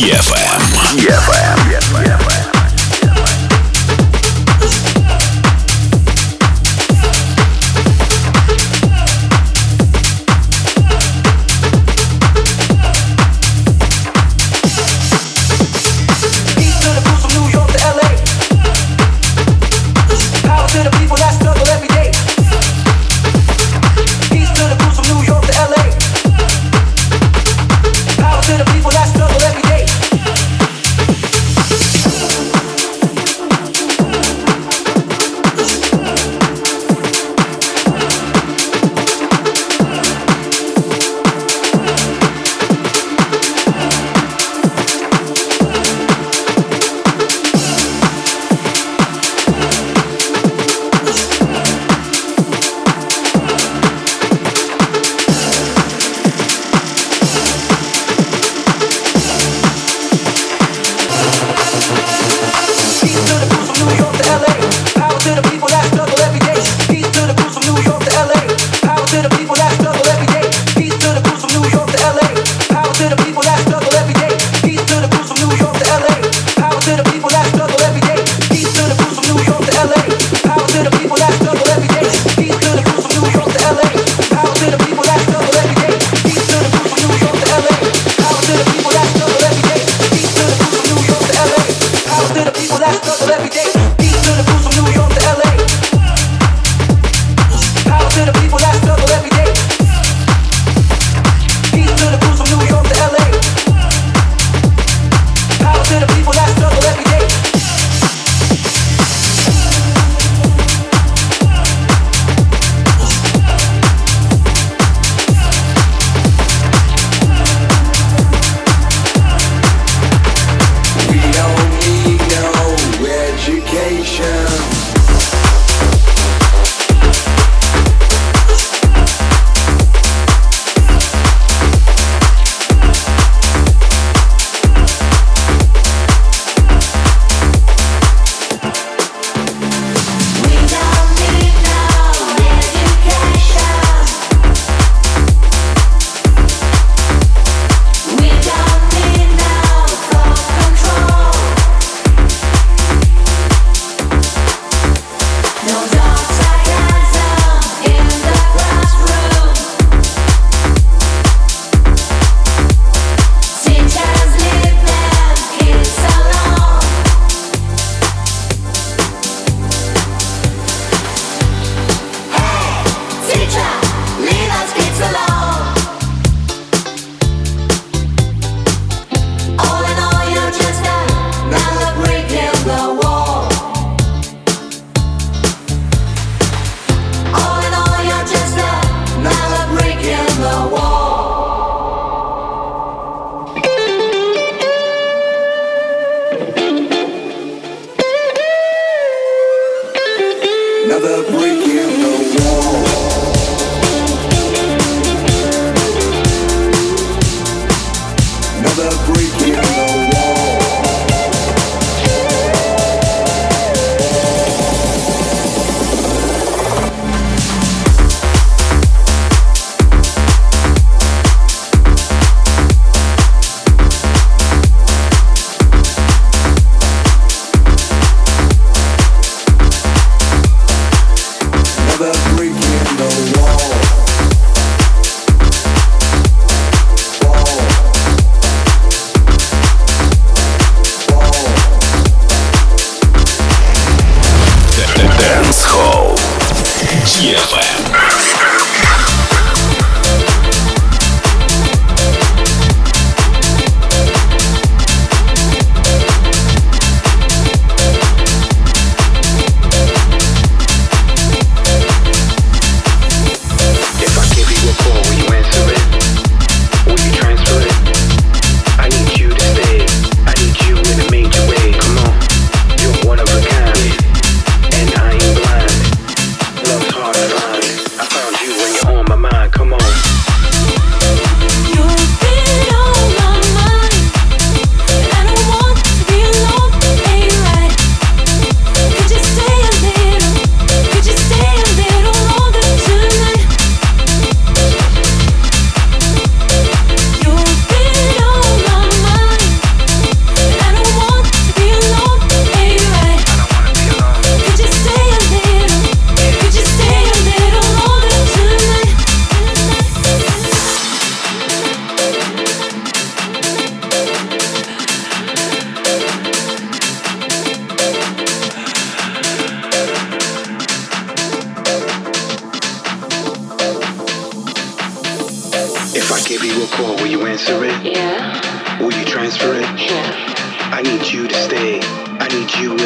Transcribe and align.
DFM. 0.00 0.60
DFM. 0.96 1.49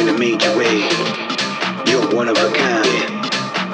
in 0.07 0.15
a 0.15 0.19
major 0.19 0.55
way. 0.55 0.81
You're 1.87 2.07
one 2.13 2.27
of 2.27 2.37
a 2.37 2.51
kind, 2.53 2.87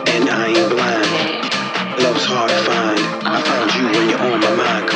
and 0.08 0.30
I 0.30 0.48
ain't 0.48 0.70
blind. 0.70 2.04
Love's 2.04 2.24
hard 2.24 2.50
to 2.50 2.58
find. 2.64 3.00
I 3.28 3.42
found 3.42 3.74
you 3.76 4.00
when 4.00 4.10
you're 4.10 4.20
on 4.20 4.40
my 4.40 4.56
mind. 4.56 4.91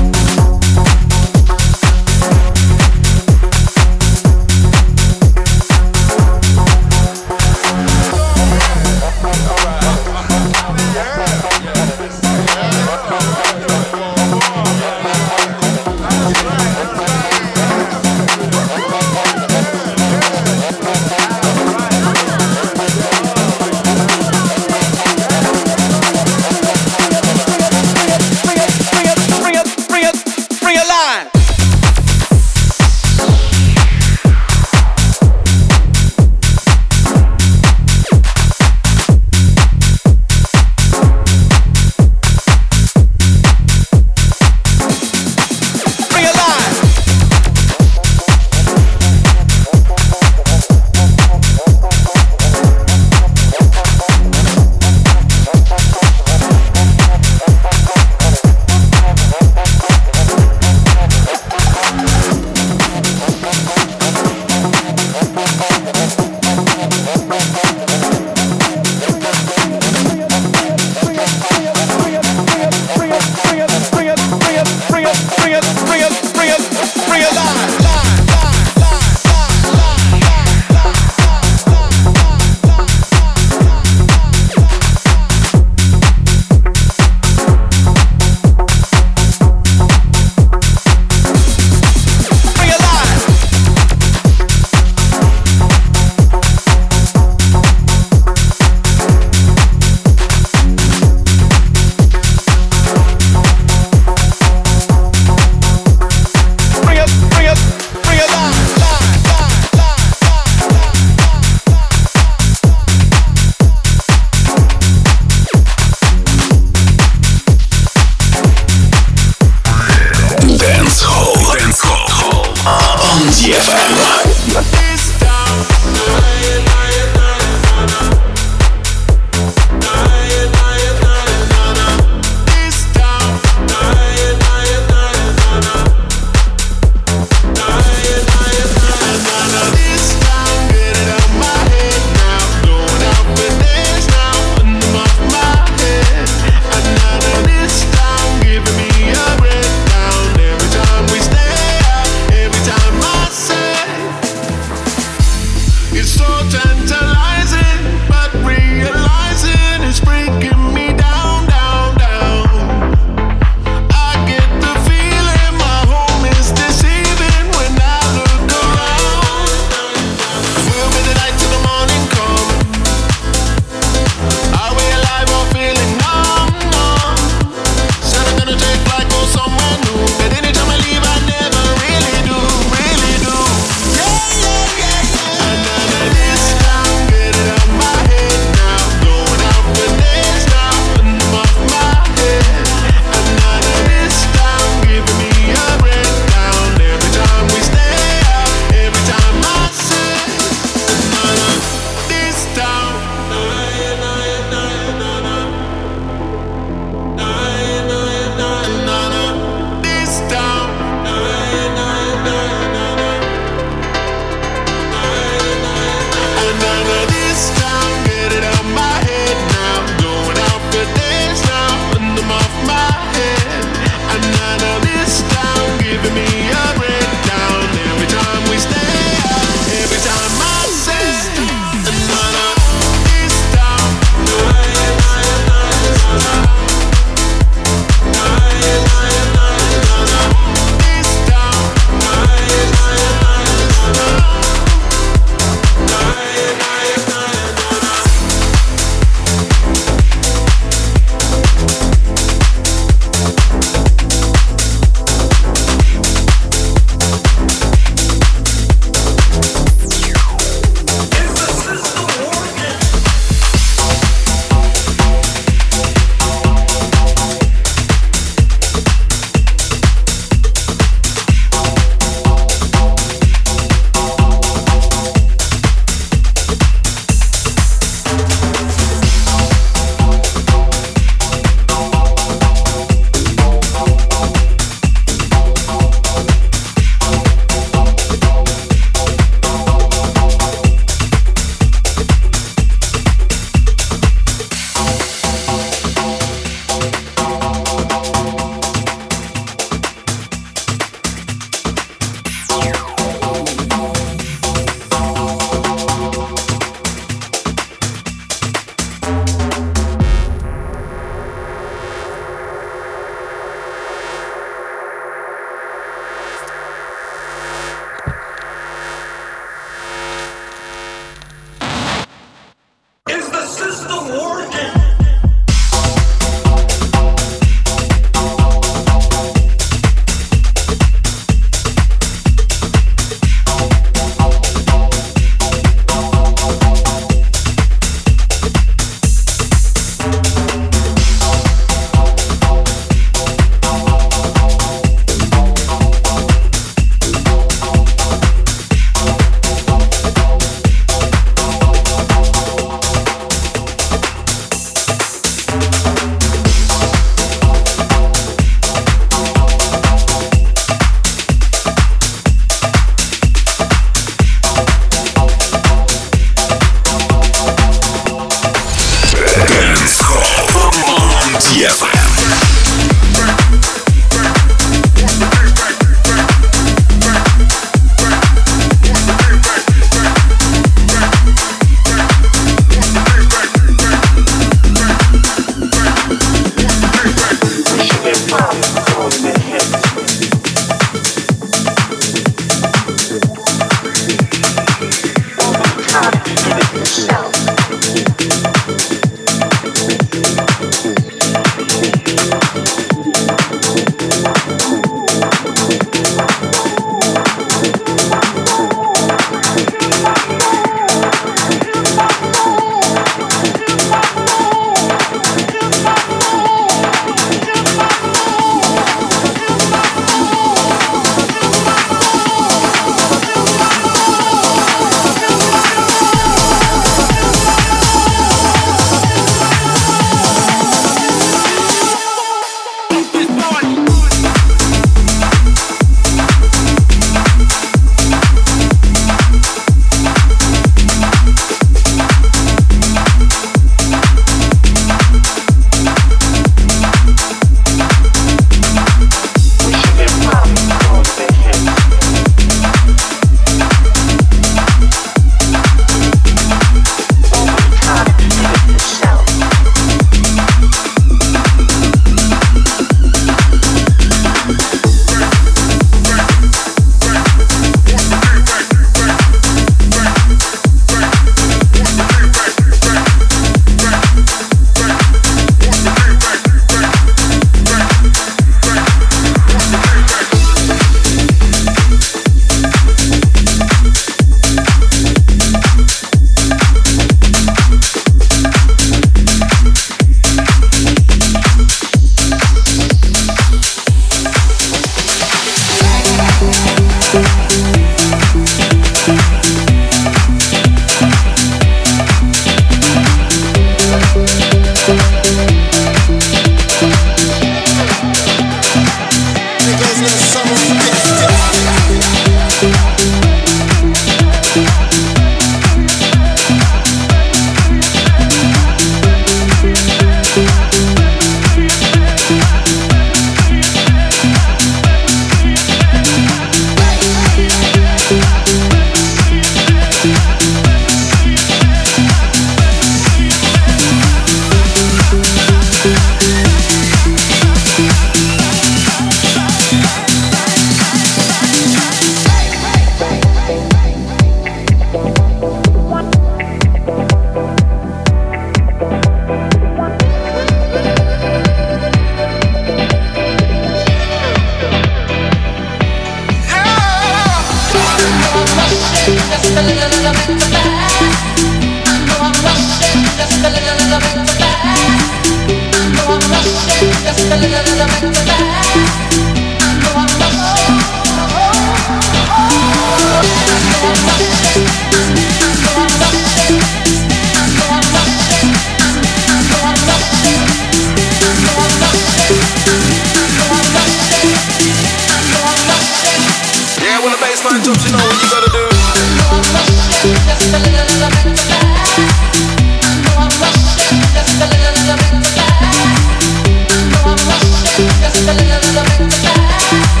fire 599.09 600.00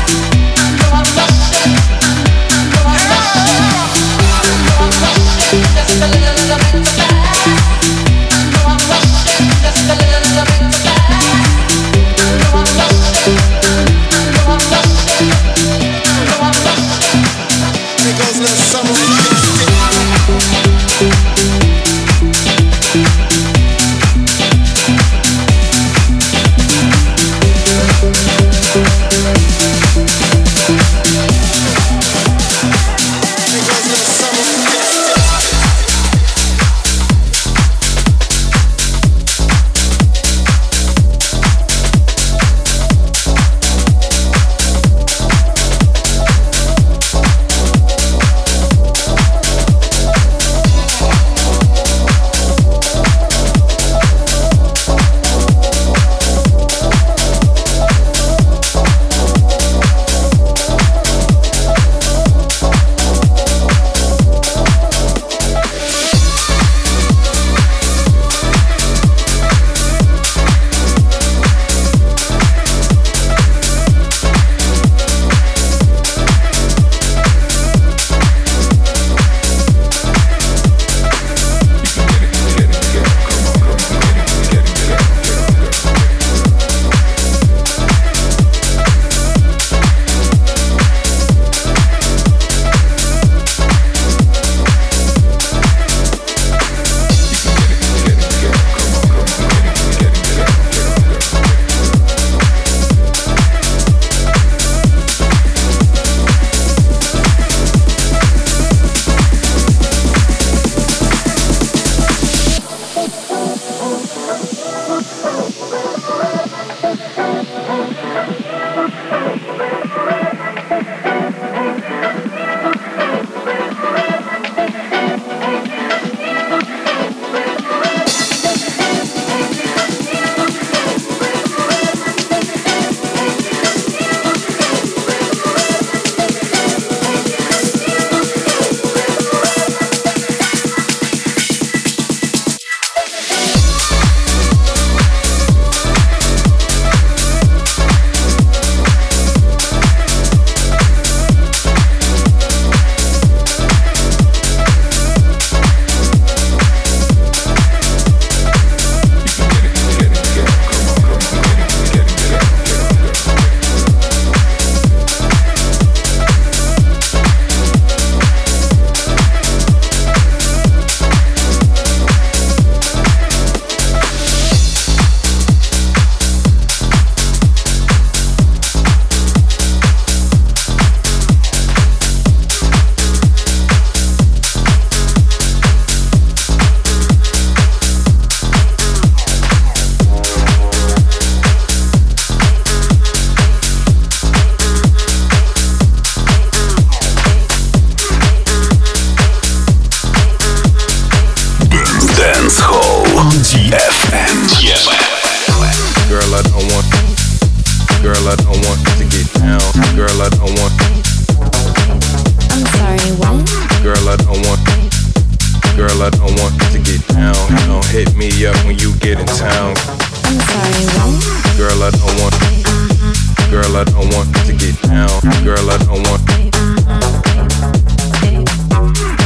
I 224.01 224.03
don't 224.03 224.15
want 224.15 224.35
to 224.47 224.53
get 224.53 224.81
down. 224.81 225.21
Girl, 225.43 225.69
I 225.69 225.77
don't 225.85 226.01
want. 226.09 226.25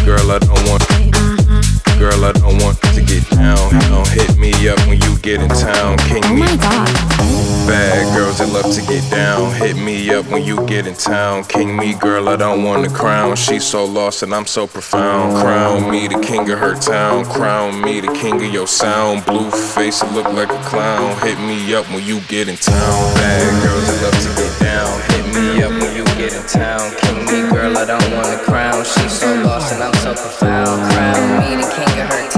Girl, 0.06 0.32
I 0.32 0.40
don't 0.40 0.68
want. 0.68 0.84
Girl, 1.98 2.26
I 2.26 2.34
don't 2.34 2.62
want 2.62 2.82
to 2.82 3.02
get 3.02 3.28
down. 3.30 3.72
Don't 3.90 4.08
hit 4.10 4.38
me 4.38 4.52
up 4.68 4.78
when 4.88 5.00
you 5.00 5.18
get 5.20 5.42
in 5.42 5.48
town. 5.48 5.98
King 6.00 6.24
Oh 6.26 6.34
me. 6.34 6.42
my 6.42 6.56
god. 6.58 6.90
Bad 7.66 8.16
girls 8.16 8.38
that 8.40 8.50
love 8.50 8.72
to 8.76 8.82
get 8.82 9.10
down. 9.10 9.52
Hit 9.56 9.76
me 9.78 10.14
up 10.14 10.26
when 10.28 10.44
you 10.44 10.64
get 10.68 10.86
in 10.86 10.94
town. 10.94 11.46
King 11.46 11.76
me, 11.78 11.94
girl, 11.96 12.28
I 12.30 12.36
don't 12.36 12.64
want 12.64 12.88
the 12.88 12.94
crown. 12.94 13.36
She's 13.38 13.64
so 13.64 13.86
lost 13.86 14.24
and 14.24 14.36
I'm 14.36 14.46
so 14.46 14.68
profound. 14.68 15.38
Crown 15.38 15.90
me 15.90 16.08
the 16.08 16.20
king 16.20 16.50
of 16.52 16.60
her 16.60 16.76
town. 16.76 17.24
Crown 17.26 17.82
me 17.82 18.02
the 18.02 18.12
king 18.14 18.36
of 18.36 18.54
your 18.54 18.68
sound. 18.68 19.26
Blue 19.26 19.50
face, 19.50 20.04
I 20.04 20.14
look 20.14 20.28
like 20.34 20.50
a 20.50 20.62
clown. 20.64 21.18
Hit 21.22 21.40
me 21.40 21.74
up 21.74 21.90
when 21.90 22.04
you 22.06 22.20
get 22.28 22.48
in 22.50 22.58
town. 22.58 23.16
Bad 23.16 23.64
girls 23.64 23.88
that 23.88 24.04
love 24.04 24.22
to 24.22 24.28
get 24.30 24.35
down. 24.76 25.02
Hit 25.12 25.26
me 25.34 25.64
up 25.64 25.72
when 25.72 25.96
you 25.96 26.04
get 26.20 26.34
in 26.34 26.44
town. 26.48 26.84
King 27.02 27.20
me, 27.26 27.40
girl, 27.50 27.78
I 27.78 27.86
don't 27.86 28.10
want 28.14 28.28
the 28.28 28.42
crown. 28.44 28.84
She's 28.84 29.14
so 29.20 29.30
lost 29.44 29.74
and 29.74 29.82
I'm 29.84 29.94
so 30.04 30.14
profound. 30.14 30.92
Crown 30.92 31.22
me 31.40 31.56
the 31.62 31.68
king 31.76 31.94
of 32.02 32.08
her 32.12 32.35